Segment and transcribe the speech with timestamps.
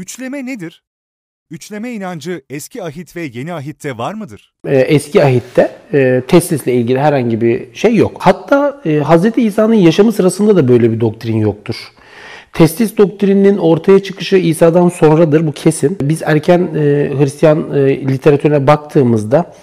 [0.00, 0.82] Üçleme nedir?
[1.50, 4.52] Üçleme inancı eski ahit ve yeni ahitte var mıdır?
[4.66, 8.16] Ee, eski ahitte e, teslisle ilgili herhangi bir şey yok.
[8.18, 9.38] Hatta e, Hz.
[9.38, 11.92] İsa'nın yaşamı sırasında da böyle bir doktrin yoktur.
[12.52, 15.98] Testis doktrininin ortaya çıkışı İsa'dan sonradır bu kesin.
[16.02, 19.54] Biz erken e, Hristiyan e, literatürüne baktığımızda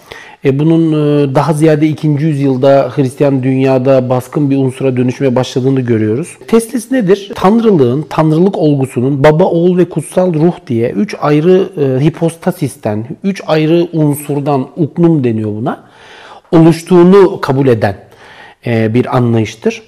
[0.48, 2.08] e, bunun e, daha ziyade 2.
[2.08, 6.38] yüzyılda Hristiyan dünyada baskın bir unsura dönüşmeye başladığını görüyoruz.
[6.48, 7.32] Teslis nedir?
[7.36, 13.88] Tanrılığın, tanrılık olgusunun baba, oğul ve kutsal ruh diye 3 ayrı e, hipostasisten, 3 ayrı
[13.94, 15.84] unsurdan, uknum deniyor buna,
[16.52, 17.96] oluştuğunu kabul eden
[18.66, 19.82] bir anlayıştır.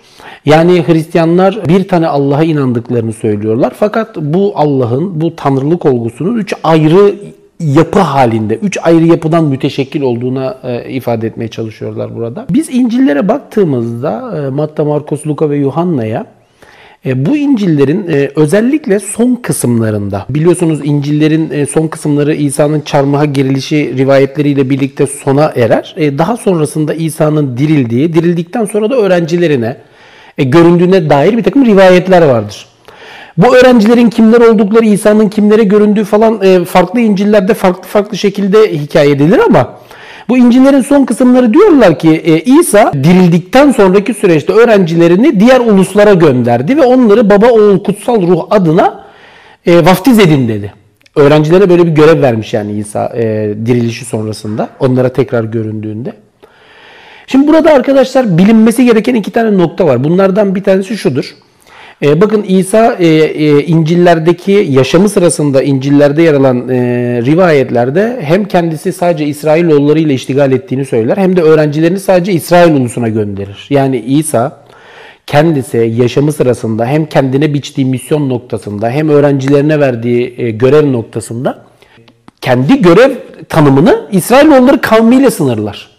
[0.45, 3.73] Yani Hristiyanlar bir tane Allah'a inandıklarını söylüyorlar.
[3.79, 7.15] Fakat bu Allah'ın, bu tanrılık olgusunun üç ayrı
[7.59, 12.45] yapı halinde, üç ayrı yapıdan müteşekkil olduğuna e, ifade etmeye çalışıyorlar burada.
[12.49, 16.25] Biz İncil'lere baktığımızda e, Matta, Markus, Luka ve Yuhanna'ya
[17.05, 23.97] e, bu İncil'lerin e, özellikle son kısımlarında, biliyorsunuz İncil'lerin e, son kısımları İsa'nın çarmıha gerilişi
[23.97, 25.95] rivayetleriyle birlikte sona erer.
[25.97, 29.77] E, daha sonrasında İsa'nın dirildiği, dirildikten sonra da öğrencilerine,
[30.37, 32.68] e, göründüğüne dair bir takım rivayetler vardır.
[33.39, 39.11] Bu öğrencilerin kimler oldukları, İsa'nın kimlere göründüğü falan e, farklı İncil'lerde farklı farklı şekilde hikaye
[39.11, 39.79] edilir ama
[40.29, 46.77] bu İncil'lerin son kısımları diyorlar ki e, İsa dirildikten sonraki süreçte öğrencilerini diğer uluslara gönderdi
[46.77, 49.03] ve onları baba oğul kutsal ruh adına
[49.65, 50.73] e, vaftiz edin dedi.
[51.15, 56.13] Öğrencilere böyle bir görev vermiş yani İsa e, dirilişi sonrasında onlara tekrar göründüğünde.
[57.27, 60.03] Şimdi burada arkadaşlar bilinmesi gereken iki tane nokta var.
[60.03, 61.35] Bunlardan bir tanesi şudur.
[62.01, 66.75] E, bakın İsa e, e, İncil'lerdeki yaşamı sırasında İncil'lerde yer alan e,
[67.25, 73.07] rivayetlerde hem kendisi sadece İsrailoğulları ile iştigal ettiğini söyler hem de öğrencilerini sadece İsrail ulusuna
[73.07, 73.67] gönderir.
[73.69, 74.61] Yani İsa
[75.25, 81.65] kendisi yaşamı sırasında hem kendine biçtiği misyon noktasında hem öğrencilerine verdiği e, görev noktasında
[82.41, 83.11] kendi görev
[83.49, 85.98] tanımını İsrailoğulları kavmiyle sınırlar.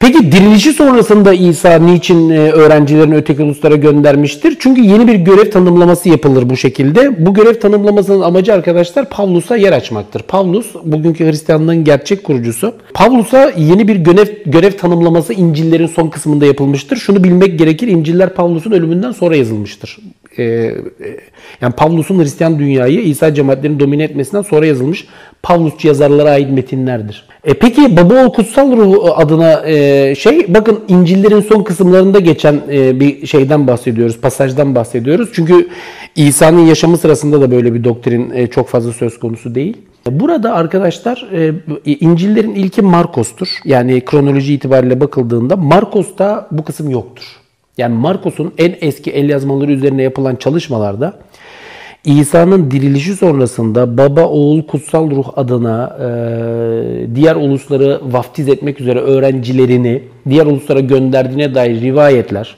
[0.00, 4.56] Peki dirilişi sonrasında İsa niçin e, öğrencilerini öteki uluslara göndermiştir?
[4.60, 7.26] Çünkü yeni bir görev tanımlaması yapılır bu şekilde.
[7.26, 10.22] Bu görev tanımlamasının amacı arkadaşlar Pavlus'a yer açmaktır.
[10.22, 12.74] Pavlus bugünkü Hristiyanlığın gerçek kurucusu.
[12.94, 16.96] Pavlus'a yeni bir görev, görev tanımlaması İncil'lerin son kısmında yapılmıştır.
[16.96, 17.88] Şunu bilmek gerekir.
[17.88, 19.98] İncil'ler Pavlus'un ölümünden sonra yazılmıştır.
[20.38, 20.74] Ee, e,
[21.60, 25.06] yani Pavlus'un Hristiyan dünyayı İsa cemaatlerinin domine etmesinden sonra yazılmış
[25.42, 27.28] Pavlusçu yazarlara ait metinlerdir.
[27.44, 33.00] E peki Baba Oğul Kutsal Ruhu adına e, şey bakın İncil'lerin son kısımlarında geçen e,
[33.00, 35.30] bir şeyden bahsediyoruz, pasajdan bahsediyoruz.
[35.32, 35.68] Çünkü
[36.16, 39.76] İsa'nın yaşamı sırasında da böyle bir doktrin e, çok fazla söz konusu değil.
[40.10, 41.52] Burada arkadaşlar e,
[41.84, 43.48] İncil'lerin ilki Markos'tur.
[43.64, 47.24] Yani kronoloji itibariyle bakıldığında Markos'ta bu kısım yoktur.
[47.78, 51.18] Yani Markos'un en eski el yazmaları üzerine yapılan çalışmalarda
[52.04, 60.02] İsa'nın dirilişi sonrasında baba, oğul, kutsal ruh adına e, diğer ulusları vaftiz etmek üzere öğrencilerini
[60.28, 62.56] diğer uluslara gönderdiğine dair rivayetler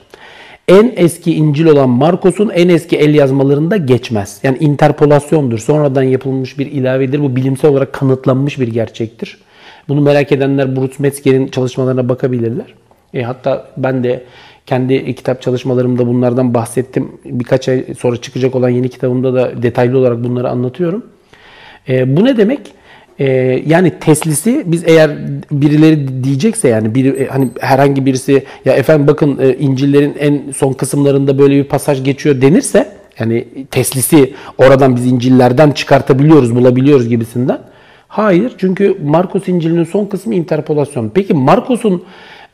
[0.67, 4.39] en eski İncil olan Markos'un en eski el yazmalarında geçmez.
[4.43, 5.57] Yani interpolasyondur.
[5.57, 7.21] Sonradan yapılmış bir ilavedir.
[7.21, 9.37] Bu bilimsel olarak kanıtlanmış bir gerçektir.
[9.89, 12.65] Bunu merak edenler Bruce Metzger'in çalışmalarına bakabilirler.
[13.13, 14.23] E, hatta ben de
[14.71, 17.11] kendi kitap çalışmalarımda bunlardan bahsettim.
[17.25, 21.05] Birkaç ay sonra çıkacak olan yeni kitabımda da detaylı olarak bunları anlatıyorum.
[21.89, 22.59] E, bu ne demek?
[23.19, 23.25] E,
[23.65, 25.11] yani teslisi biz eğer
[25.51, 30.73] birileri diyecekse yani bir e, hani herhangi birisi ya efendim bakın e, İncil'lerin en son
[30.73, 37.59] kısımlarında böyle bir pasaj geçiyor denirse yani teslisi oradan biz İncil'lerden çıkartabiliyoruz, bulabiliyoruz gibisinden.
[38.07, 41.11] Hayır çünkü Markus İncil'inin son kısmı interpolasyon.
[41.13, 42.03] Peki Markus'un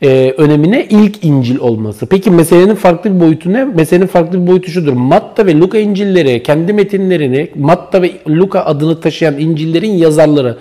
[0.02, 2.06] e, önemine ilk İncil olması.
[2.06, 3.66] Peki meselenin farklı bir boyutu ne?
[3.66, 4.94] Meselenin farklı bir boyutu şudur.
[4.94, 10.58] Matta ve Luka İncilleri kendi metinlerini Matta ve Luka adını taşıyan İncil'lerin yazarları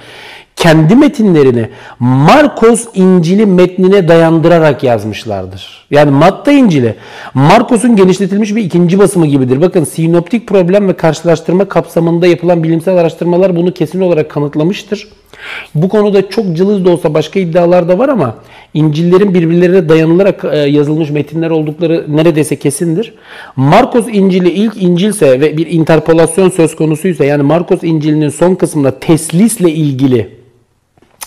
[0.56, 5.86] kendi metinlerini Markos İncil'i metnine dayandırarak yazmışlardır.
[5.90, 6.94] Yani Matta İncil'i
[7.34, 9.60] Markos'un genişletilmiş bir ikinci basımı gibidir.
[9.60, 15.08] Bakın sinoptik problem ve karşılaştırma kapsamında yapılan bilimsel araştırmalar bunu kesin olarak kanıtlamıştır.
[15.74, 18.34] Bu konuda çok cılız da olsa başka iddialar da var ama
[18.74, 23.14] İncil'lerin birbirlerine dayanılarak e, yazılmış metinler oldukları neredeyse kesindir.
[23.56, 29.70] Markos İncil'i ilk İncilse ve bir interpolasyon söz konusuysa yani Markos İncil'inin son kısmında teslisle
[29.72, 30.36] ilgili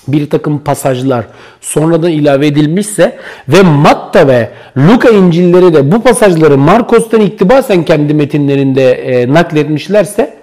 [0.07, 1.25] bir takım pasajlar
[1.61, 3.17] sonradan ilave edilmişse
[3.47, 10.38] ve Matta ve Luka İncil'leri de bu pasajları Markos'tan iktibasen kendi metinlerinde e, nakletmişlerse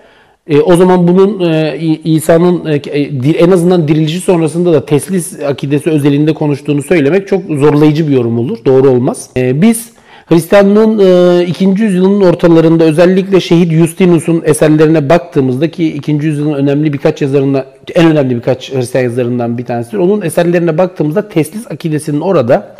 [0.48, 5.90] e, o zaman bunun e, İsa'nın e, e en azından dirilişi sonrasında da teslis akidesi
[5.90, 8.58] özelinde konuştuğunu söylemek çok zorlayıcı bir yorum olur.
[8.64, 9.30] Doğru olmaz.
[9.36, 9.96] E, biz
[10.26, 10.98] Hristiyanlığın
[11.40, 11.64] e, 2.
[11.64, 16.12] yüzyılın ortalarında özellikle şehit Justinus'un eserlerine baktığımızda ki 2.
[16.12, 17.64] yüzyılın önemli birkaç yazarından,
[17.94, 19.98] en önemli birkaç Hristiyan yazarından bir tanesidir.
[19.98, 22.76] Onun eserlerine baktığımızda teslis akidesinin orada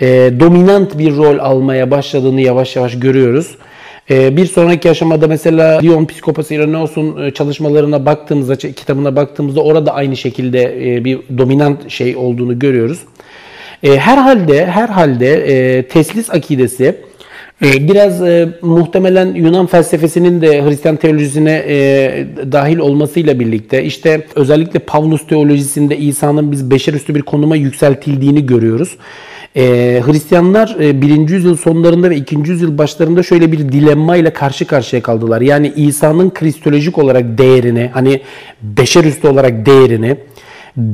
[0.00, 0.06] e,
[0.40, 3.56] dominant bir rol almaya başladığını yavaş yavaş görüyoruz.
[4.10, 10.16] E, bir sonraki aşamada mesela Dion Psikopası İreneos'un e, çalışmalarına baktığımızda, kitabına baktığımızda orada aynı
[10.16, 12.98] şekilde e, bir dominant şey olduğunu görüyoruz.
[13.82, 16.94] E, herhalde herhalde e, teslis akidesi
[17.62, 25.26] biraz e, muhtemelen Yunan felsefesinin de Hristiyan teolojisine e, dahil olmasıyla birlikte işte özellikle Pavlus
[25.26, 28.96] teolojisinde İsa'nın biz beşerüstü bir konuma yükseltildiğini görüyoruz.
[29.56, 29.62] E,
[30.06, 31.28] Hristiyanlar e, 1.
[31.28, 32.36] yüzyıl sonlarında ve 2.
[32.36, 35.40] yüzyıl başlarında şöyle bir dilemma ile karşı karşıya kaldılar.
[35.40, 38.20] Yani İsa'nın kristolojik olarak değerini hani
[38.62, 40.16] beşerüstü olarak değerini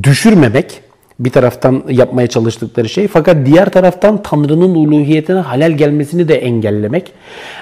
[0.03, 0.81] düşürmemek
[1.19, 3.07] bir taraftan yapmaya çalıştıkları şey.
[3.07, 7.11] Fakat diğer taraftan Tanrı'nın uluhiyetine halel gelmesini de engellemek.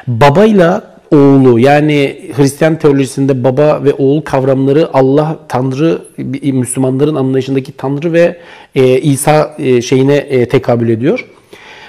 [0.07, 6.01] Babayla oğlu yani Hristiyan teolojisinde baba ve oğul kavramları Allah, Tanrı,
[6.43, 8.37] Müslümanların anlayışındaki Tanrı ve
[8.75, 11.27] e, İsa e, şeyine e, tekabül ediyor.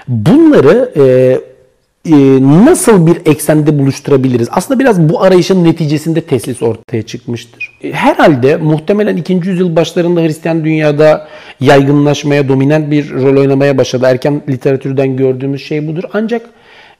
[0.08, 1.02] Bunları e,
[2.08, 2.14] e,
[2.64, 4.48] nasıl bir eksende buluşturabiliriz?
[4.50, 7.78] Aslında biraz bu arayışın neticesinde teslis ortaya çıkmıştır.
[7.84, 9.32] E, herhalde muhtemelen 2.
[9.32, 11.28] yüzyıl başlarında Hristiyan dünyada
[11.60, 14.06] yaygınlaşmaya, dominant bir rol oynamaya başladı.
[14.08, 16.04] Erken literatürden gördüğümüz şey budur.
[16.12, 16.42] Ancak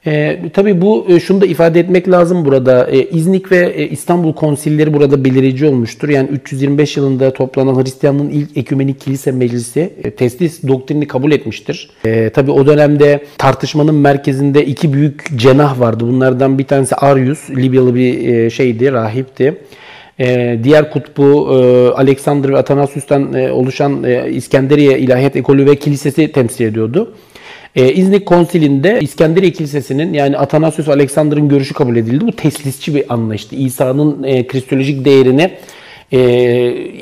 [0.07, 2.91] e, tabii bu e, şunu da ifade etmek lazım burada.
[2.91, 6.09] E, İznik ve e, İstanbul konsilleri burada belirici olmuştur.
[6.09, 11.91] Yani 325 yılında toplanan Hristiyanlığın ilk ekümenik kilise meclisi e, teslis doktrinini kabul etmiştir.
[12.05, 16.05] E, tabii o dönemde tartışmanın merkezinde iki büyük cenah vardı.
[16.07, 19.55] Bunlardan bir tanesi Arius, Libyalı bir e, şeydi, rahipti.
[20.21, 26.33] E, diğer kutbu e, Alexander ve Athanasius'tan e, oluşan e, İskenderiye İlahiyat Ekolü ve Kilisesi
[26.33, 27.15] temsil ediyordu.
[27.77, 32.27] Ee, İznik Konsili'nde İskenderiye Kilisesi'nin yani Athanasius Alexander'ın görüşü kabul edildi.
[32.27, 33.57] Bu teslisçi bir anlayıştı.
[33.57, 35.51] İsa'nın e, kristolojik değerini
[36.13, 36.21] e,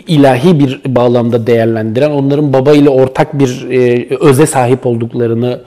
[0.06, 5.60] ilahi bir bağlamda değerlendiren, onların baba ile ortak bir e, öze sahip olduklarını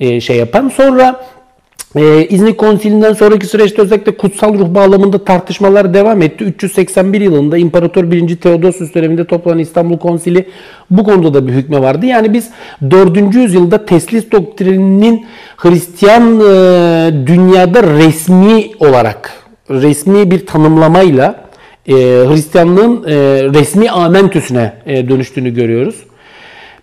[0.00, 0.68] e, şey yapan.
[0.68, 1.24] Sonra
[1.96, 6.44] ee, İznik Konsilinden sonraki süreçte özellikle kutsal ruh bağlamında tartışmalar devam etti.
[6.44, 8.36] 381 yılında İmparator 1.
[8.36, 10.48] Theodosius döneminde toplanan İstanbul Konsili
[10.90, 12.06] bu konuda da bir hükme vardı.
[12.06, 12.50] Yani biz
[12.90, 13.34] 4.
[13.34, 19.32] yüzyılda teslis doktrininin Hristiyan e, dünyada resmi olarak,
[19.70, 21.44] resmi bir tanımlamayla
[21.86, 23.14] e, Hristiyanlığın e,
[23.60, 25.96] resmi amentüsüne e, dönüştüğünü görüyoruz.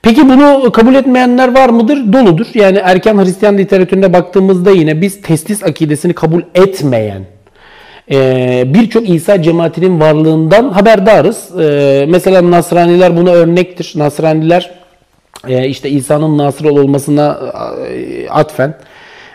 [0.01, 2.13] Peki bunu kabul etmeyenler var mıdır?
[2.13, 2.48] Doludur.
[2.54, 7.25] Yani erken Hristiyan literatürüne baktığımızda yine biz teslis akidesini kabul etmeyen
[8.12, 11.60] e, birçok İsa cemaatinin varlığından haberdarız.
[11.60, 13.94] E, mesela Nasraniler buna örnektir.
[13.96, 14.72] Nasraniler
[15.48, 17.40] e, işte İsa'nın Nasır olmasına
[18.30, 18.74] atfen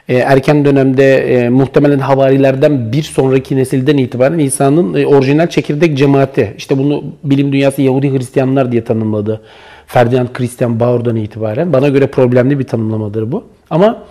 [0.09, 6.55] erken dönemde muhtemelen havarilerden bir sonraki nesilden itibaren İsa'nın orijinal çekirdek cemaati.
[6.59, 9.41] İşte bunu bilim dünyası Yahudi Hristiyanlar diye tanımladı.
[9.87, 11.73] Ferdinand Christian Bauer'dan itibaren.
[11.73, 13.45] Bana göre problemli bir tanımlamadır bu.
[13.71, 14.03] Ama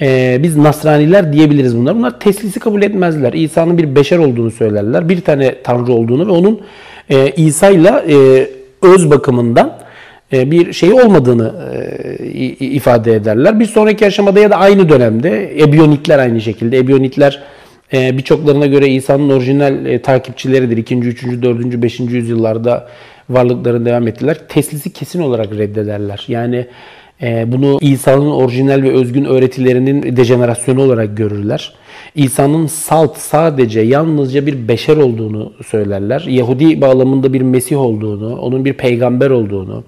[0.00, 1.96] e, biz Nasraniler diyebiliriz bunlar.
[1.96, 3.32] Bunlar teslisi kabul etmezler.
[3.32, 5.08] İsa'nın bir beşer olduğunu söylerler.
[5.08, 6.60] Bir tane Tanrı olduğunu ve onun
[7.10, 8.48] e, İsa ile e,
[8.82, 9.78] öz bakımından
[10.32, 11.54] e, bir şey olmadığını
[12.22, 13.60] e, ifade ederler.
[13.60, 16.78] Bir sonraki aşamada ya da aynı dönemde Ebionitler aynı şekilde.
[16.78, 17.42] Ebionitler
[17.92, 20.76] birçoklarına göre İsa'nın orijinal takipçileridir.
[20.76, 20.98] 2.
[20.98, 21.42] 3.
[21.42, 21.82] 4.
[21.82, 22.00] 5.
[22.00, 22.88] yüzyıllarda
[23.30, 24.38] varlıklarını devam ettiler.
[24.48, 26.24] Teslisi kesin olarak reddederler.
[26.28, 26.66] Yani
[27.22, 31.74] e, bunu İsa'nın orijinal ve özgün öğretilerinin dejenerasyonu olarak görürler.
[32.14, 36.20] İsa'nın salt sadece yalnızca bir beşer olduğunu söylerler.
[36.20, 39.84] Yahudi bağlamında bir Mesih olduğunu, onun bir peygamber olduğunu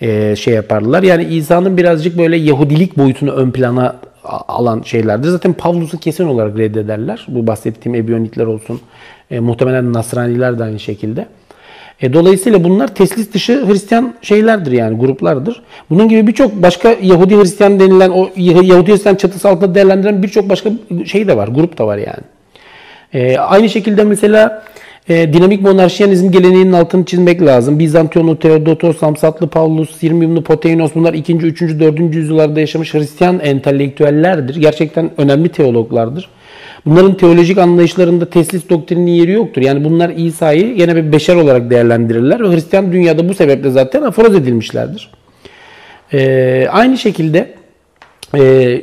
[0.00, 1.02] e, şey yaparlar.
[1.02, 3.96] Yani İsa'nın birazcık böyle Yahudilik boyutunu ön plana
[4.28, 5.28] alan şeylerdir.
[5.28, 7.26] Zaten Pavlus'u kesin olarak reddederler.
[7.28, 8.80] Bu bahsettiğim Ebionitler olsun.
[9.30, 11.26] E, muhtemelen Nasraniler de aynı şekilde.
[12.02, 15.62] E, dolayısıyla bunlar teslis dışı Hristiyan şeylerdir yani gruplardır.
[15.90, 20.70] Bunun gibi birçok başka Yahudi Hristiyan denilen o Yahudi Hristiyan çatısı altında değerlendiren birçok başka
[21.06, 22.24] şey de var, grup da var yani.
[23.12, 24.64] E, aynı şekilde mesela
[25.08, 27.78] e, dinamik monarşiyanizm geleneğinin altını çizmek lazım.
[27.78, 31.36] Bizantiyonlu Theodotos, Samsatlı Paulus, Sirmiumlu Poteinos bunlar 2.
[31.36, 31.60] 3.
[31.60, 32.00] 4.
[32.14, 34.56] yüzyıllarda yaşamış Hristiyan entelektüellerdir.
[34.56, 36.28] Gerçekten önemli teologlardır.
[36.86, 39.62] Bunların teolojik anlayışlarında teslis doktrininin yeri yoktur.
[39.62, 44.34] Yani bunlar İsa'yı yine bir beşer olarak değerlendirirler ve Hristiyan dünyada bu sebeple zaten aforoz
[44.34, 45.10] edilmişlerdir.
[46.12, 47.54] Ee, aynı şekilde
[48.36, 48.82] e,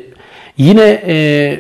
[0.58, 1.60] yine e,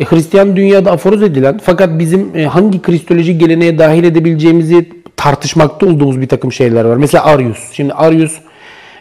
[0.00, 6.28] Hristiyan dünyada aforoz edilen fakat bizim e, hangi kristolojik geleneğe dahil edebileceğimizi tartışmakta olduğumuz bir
[6.28, 6.96] takım şeyler var.
[6.96, 7.72] Mesela Arius.
[7.72, 8.38] Şimdi Arius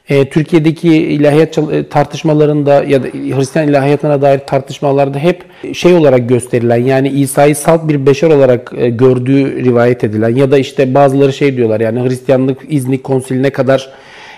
[0.09, 5.43] e, Türkiye'deki ilahiyat çal- tartışmalarında ya da Hristiyan ilahiyatına dair tartışmalarda hep
[5.73, 10.57] şey olarak gösterilen yani İsa'yı salt bir beşer olarak e, gördüğü rivayet edilen ya da
[10.57, 13.89] işte bazıları şey diyorlar yani Hristiyanlık İznik konsiline kadar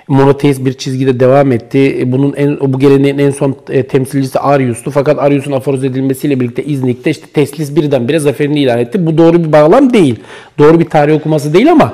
[0.07, 1.97] monoteist bir çizgide devam etti.
[1.99, 4.91] E, Bunun en, bu geleneğin en son e, temsilcisi Arius'tu.
[4.91, 9.05] Fakat Arius'un aforoz edilmesiyle birlikte İznik'te işte Teslis birdenbire zaferini ilan etti.
[9.05, 10.19] Bu doğru bir bağlam değil.
[10.57, 11.93] Doğru bir tarih okuması değil ama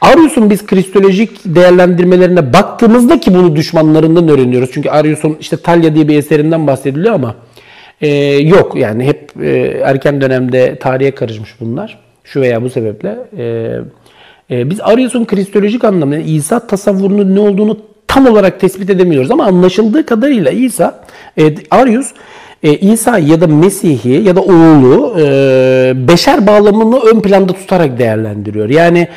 [0.00, 4.70] Arius'un biz kristolojik değerlendirmelerine baktığımızda ki bunu düşmanlarından öğreniyoruz.
[4.72, 7.34] Çünkü Arius'un işte Talya diye bir eserinden bahsediliyor ama
[8.00, 9.48] e, yok yani hep e,
[9.84, 11.98] erken dönemde tarihe karışmış bunlar.
[12.24, 13.16] Şu veya bu sebeple.
[13.38, 13.76] E,
[14.50, 19.44] e, biz Arius'un kristolojik anlamda yani İsa tasavvurunun ne olduğunu tam olarak tespit edemiyoruz ama
[19.44, 21.04] anlaşıldığı kadarıyla İsa,
[21.38, 22.12] e, Arius
[22.62, 28.70] e, İsa ya da Mesih'i ya da oğlu e, beşer bağlamını ön planda tutarak değerlendiriyor.
[28.70, 29.08] Yani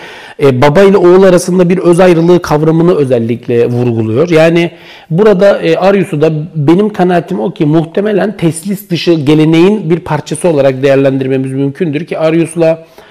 [0.44, 4.30] e, baba ile oğul arasında bir öz ayrılığı kavramını özellikle vurguluyor.
[4.30, 4.72] Yani
[5.10, 10.84] burada e, Arius'u da benim kanaatim o ki muhtemelen teslis dışı geleneğin bir parçası olarak
[10.84, 13.08] değerlendirmemiz mümkündür ki Arius'la ee,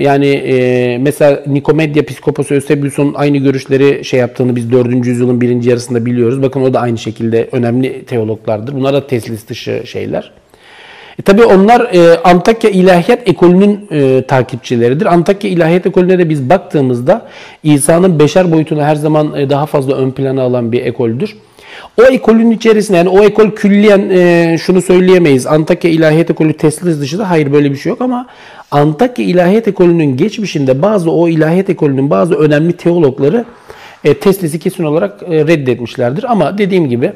[0.00, 5.06] yani e, mesela Nikomedya Piskoposu Eusebius'un aynı görüşleri şey yaptığını biz 4.
[5.06, 6.42] yüzyılın birinci yarısında biliyoruz.
[6.42, 8.74] Bakın o da aynı şekilde önemli teologlardır.
[8.74, 10.32] Bunlar da teslis dışı şeyler.
[11.18, 15.06] E, tabii onlar e, Antakya İlahiyat Ekolü'nün e, takipçileridir.
[15.06, 17.26] Antakya İlahiyat Ekolü'ne de biz baktığımızda
[17.62, 21.36] İsa'nın beşer boyutunu her zaman e, daha fazla ön plana alan bir ekoldür.
[22.00, 25.46] O ekolün içerisinde yani o ekol külliyen e, şunu söyleyemeyiz.
[25.46, 28.26] Antakya İlahiyat Ekolü teslis dışında hayır böyle bir şey yok ama
[28.70, 33.44] Antakya İlahiyat Ekolü'nün geçmişinde bazı o İlahiyat Ekolü'nün bazı önemli teologları
[34.04, 36.32] e, teslisi kesin olarak e, reddetmişlerdir.
[36.32, 37.12] Ama dediğim gibi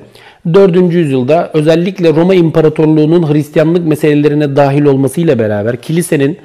[0.55, 0.93] 4.
[0.93, 6.38] yüzyılda özellikle Roma İmparatorluğu'nun Hristiyanlık meselelerine dahil olmasıyla beraber kilisenin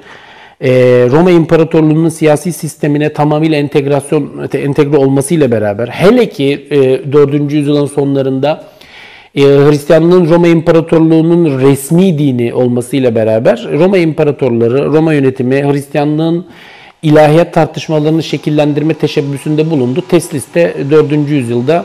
[1.10, 7.52] Roma İmparatorluğu'nun siyasi sistemine tamamıyla entegrasyon entegre olmasıyla beraber hele ki e, 4.
[7.52, 8.64] yüzyılın sonlarında
[9.34, 16.46] e, Hristiyanlığın Roma İmparatorluğu'nun resmi dini olmasıyla beraber Roma İmparatorları, Roma yönetimi Hristiyanlığın
[17.02, 20.02] ilahiyat tartışmalarını şekillendirme teşebbüsünde bulundu.
[20.08, 21.12] Teslis'te 4.
[21.30, 21.84] yüzyılda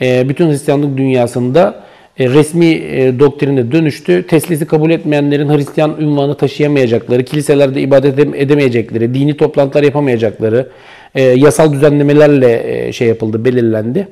[0.00, 1.83] e, bütün Hristiyanlık dünyasında e,
[2.18, 4.26] resmi e, doktrine dönüştü.
[4.26, 10.68] Teslisi kabul etmeyenlerin Hristiyan ünvanı taşıyamayacakları, kiliselerde ibadet edemeyecekleri, dini toplantılar yapamayacakları,
[11.14, 14.08] e, yasal düzenlemelerle şey yapıldı, belirlendi.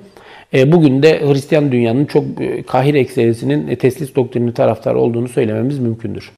[0.67, 2.25] Bugün de Hristiyan dünyanın çok
[2.67, 6.31] kahir ekserisinin teslis doktrini taraftarı olduğunu söylememiz mümkündür.